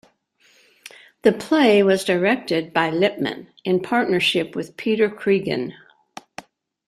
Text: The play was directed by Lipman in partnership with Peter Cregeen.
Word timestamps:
The 1.21 1.31
play 1.31 1.83
was 1.83 2.03
directed 2.05 2.73
by 2.73 2.89
Lipman 2.89 3.49
in 3.63 3.83
partnership 3.83 4.55
with 4.55 4.75
Peter 4.75 5.07
Cregeen. 5.11 5.73